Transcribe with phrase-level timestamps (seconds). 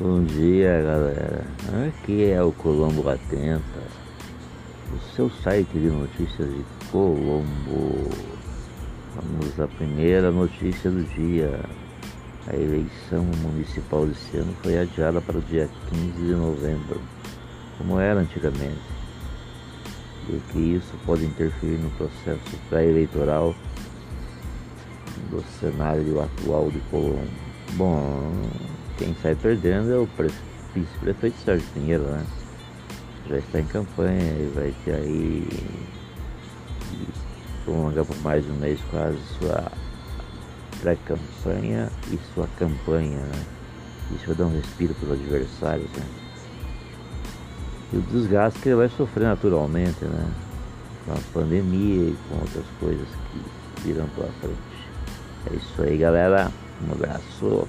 [0.00, 1.44] Bom dia, galera.
[1.86, 3.82] Aqui é o Colombo Atenta,
[4.94, 8.08] o seu site de notícias de Colombo.
[9.14, 11.60] Vamos à primeira notícia do dia.
[12.48, 16.98] A eleição municipal desse ano foi adiada para o dia 15 de novembro,
[17.76, 18.80] como era antigamente,
[20.30, 23.54] e que isso pode interferir no processo pré-eleitoral
[25.30, 27.28] do cenário atual de Colombo.
[27.74, 28.32] Bom,
[29.00, 30.06] quem sai perdendo é o
[30.74, 32.22] vice-prefeito Sérgio Pinheiro, né?
[33.30, 35.48] Já está em campanha e vai ter aí
[37.64, 39.72] prolongar por mais um mês quase sua
[40.82, 43.46] pré-campanha e sua campanha, né?
[44.14, 46.06] Isso vai dar um respiro para os adversários, né?
[47.94, 50.30] E o desgaste que ele vai sofrer naturalmente, né?
[51.06, 54.56] Com a pandemia e com outras coisas que virão pela frente.
[55.50, 56.52] É isso aí, galera.
[56.86, 57.66] Um abraço.